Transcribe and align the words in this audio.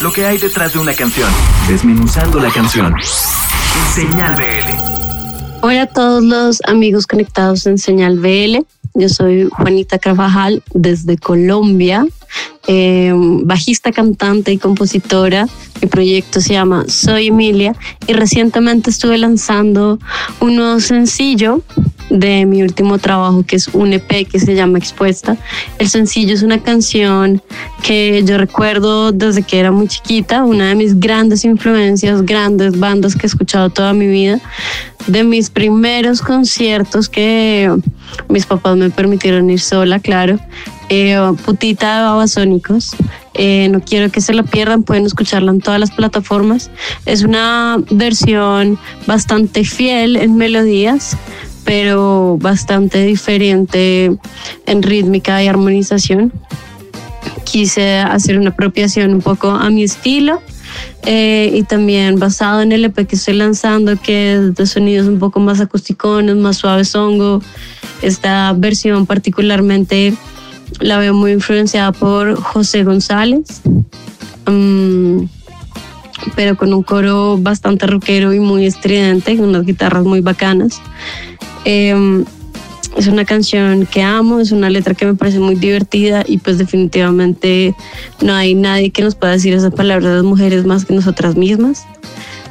lo 0.00 0.12
que 0.12 0.24
hay 0.24 0.38
detrás 0.38 0.72
de 0.72 0.78
una 0.78 0.94
canción, 0.94 1.28
desmenuzando 1.68 2.40
la 2.40 2.50
canción. 2.50 2.94
Señal 3.94 4.34
BL. 4.34 5.60
Hola 5.62 5.82
a 5.82 5.86
todos 5.86 6.24
los 6.24 6.60
amigos 6.66 7.06
conectados 7.06 7.66
en 7.66 7.76
Señal 7.76 8.18
BL. 8.18 8.64
Yo 8.94 9.08
soy 9.08 9.48
Juanita 9.50 9.98
Carvajal 9.98 10.62
desde 10.72 11.18
Colombia, 11.18 12.06
eh, 12.66 13.12
bajista, 13.14 13.92
cantante 13.92 14.52
y 14.52 14.58
compositora. 14.58 15.46
Mi 15.82 15.88
proyecto 15.88 16.40
se 16.40 16.54
llama 16.54 16.84
Soy 16.88 17.26
Emilia 17.26 17.76
y 18.06 18.14
recientemente 18.14 18.90
estuve 18.90 19.18
lanzando 19.18 19.98
un 20.40 20.56
nuevo 20.56 20.80
sencillo 20.80 21.62
de 22.10 22.44
mi 22.44 22.62
último 22.62 22.98
trabajo 22.98 23.44
que 23.44 23.56
es 23.56 23.68
un 23.68 23.92
EP 23.92 24.28
que 24.28 24.38
se 24.38 24.54
llama 24.54 24.78
Expuesta. 24.78 25.36
El 25.78 25.88
sencillo 25.88 26.34
es 26.34 26.42
una 26.42 26.62
canción 26.62 27.42
que 27.82 28.22
yo 28.24 28.36
recuerdo 28.36 29.12
desde 29.12 29.42
que 29.42 29.58
era 29.58 29.70
muy 29.70 29.88
chiquita, 29.88 30.44
una 30.44 30.68
de 30.68 30.74
mis 30.74 30.98
grandes 30.98 31.44
influencias, 31.44 32.22
grandes 32.22 32.78
bandas 32.78 33.14
que 33.14 33.26
he 33.26 33.28
escuchado 33.28 33.70
toda 33.70 33.94
mi 33.94 34.06
vida, 34.06 34.40
de 35.06 35.24
mis 35.24 35.48
primeros 35.50 36.20
conciertos 36.20 37.08
que 37.08 37.70
mis 38.28 38.44
papás 38.44 38.76
me 38.76 38.90
permitieron 38.90 39.48
ir 39.50 39.60
sola, 39.60 40.00
claro. 40.00 40.38
Eh, 40.92 41.16
putita 41.44 41.98
de 41.98 42.02
Babasónicos. 42.02 42.90
Eh, 43.34 43.68
no 43.70 43.80
quiero 43.80 44.10
que 44.10 44.20
se 44.20 44.34
la 44.34 44.42
pierdan, 44.42 44.82
pueden 44.82 45.06
escucharla 45.06 45.52
en 45.52 45.60
todas 45.60 45.78
las 45.78 45.92
plataformas. 45.92 46.70
Es 47.06 47.22
una 47.22 47.78
versión 47.90 48.76
bastante 49.06 49.64
fiel 49.64 50.16
en 50.16 50.36
melodías, 50.36 51.16
pero 51.70 52.36
bastante 52.36 53.04
diferente 53.04 54.10
en 54.66 54.82
rítmica 54.82 55.40
y 55.40 55.46
armonización. 55.46 56.32
Quise 57.44 57.98
hacer 57.98 58.40
una 58.40 58.50
apropiación 58.50 59.14
un 59.14 59.20
poco 59.22 59.50
a 59.50 59.70
mi 59.70 59.84
estilo. 59.84 60.42
Eh, 61.06 61.52
y 61.54 61.62
también 61.62 62.18
basado 62.18 62.60
en 62.62 62.72
el 62.72 62.84
EP 62.86 63.06
que 63.06 63.14
estoy 63.14 63.34
lanzando, 63.34 63.96
que 63.96 64.34
es 64.34 64.54
de 64.56 64.66
sonidos 64.66 65.06
un 65.06 65.20
poco 65.20 65.38
más 65.38 65.60
acústicones, 65.60 66.34
más 66.34 66.56
suaves 66.56 66.92
hongo. 66.96 67.40
Esta 68.02 68.52
versión 68.52 69.06
particularmente 69.06 70.12
la 70.80 70.98
veo 70.98 71.14
muy 71.14 71.30
influenciada 71.30 71.92
por 71.92 72.34
José 72.34 72.82
González, 72.82 73.62
um, 74.48 75.28
pero 76.34 76.56
con 76.56 76.74
un 76.74 76.82
coro 76.82 77.38
bastante 77.38 77.86
rockero 77.86 78.32
y 78.34 78.40
muy 78.40 78.66
estridente, 78.66 79.36
con 79.36 79.50
unas 79.50 79.64
guitarras 79.64 80.02
muy 80.02 80.20
bacanas. 80.20 80.82
Eh, 81.64 82.24
es 82.96 83.06
una 83.06 83.24
canción 83.24 83.86
que 83.86 84.02
amo, 84.02 84.40
es 84.40 84.52
una 84.52 84.68
letra 84.68 84.94
que 84.94 85.06
me 85.06 85.14
parece 85.14 85.38
muy 85.38 85.54
divertida 85.54 86.24
y 86.26 86.38
pues 86.38 86.58
definitivamente 86.58 87.74
no 88.20 88.34
hay 88.34 88.54
nadie 88.54 88.90
que 88.90 89.02
nos 89.02 89.14
pueda 89.14 89.32
decir 89.32 89.54
esas 89.54 89.72
palabras 89.72 90.08
de 90.10 90.16
las 90.16 90.24
mujeres 90.24 90.66
más 90.66 90.84
que 90.84 90.94
nosotras 90.94 91.36
mismas. 91.36 91.86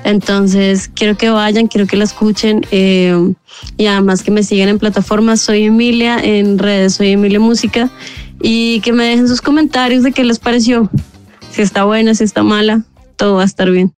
Entonces, 0.04 0.90
quiero 0.94 1.18
que 1.18 1.30
vayan, 1.30 1.68
quiero 1.68 1.86
que 1.86 1.98
la 1.98 2.06
escuchen 2.06 2.66
eh, 2.72 3.34
y 3.78 3.86
además 3.86 4.24
que 4.24 4.32
me 4.32 4.44
sigan 4.44 4.70
en 4.70 4.80
plataformas. 4.80 5.42
Soy 5.42 5.66
Emilia, 5.66 6.18
en 6.20 6.58
redes 6.58 6.96
soy 6.96 7.12
Emilia 7.12 7.40
Música 7.40 7.90
y 8.42 8.80
que 8.80 8.94
me 8.94 9.04
dejen 9.06 9.28
sus 9.28 9.42
comentarios 9.42 10.04
de 10.04 10.14
qué 10.14 10.24
les 10.24 10.40
pareció. 10.40 10.90
Si 11.52 11.62
está 11.62 11.84
buena, 11.84 12.16
si 12.16 12.24
está 12.24 12.44
mala, 12.44 12.84
todo 13.18 13.36
va 13.36 13.42
a 13.44 13.46
estar 13.46 13.70
bien. 13.70 13.88